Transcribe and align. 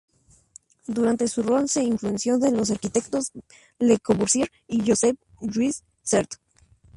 Durante 0.87 1.27
su 1.27 1.43
rol 1.43 1.69
se 1.69 1.83
influenció 1.83 2.39
de 2.39 2.49
los 2.51 2.71
arquitectos 2.71 3.33
Le 3.77 3.99
Corbusier 3.99 4.49
y 4.67 4.81
Josep 4.83 5.15
Lluís 5.41 5.83
Sert. 6.01 6.37